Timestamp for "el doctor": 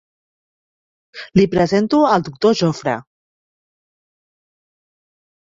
2.15-2.57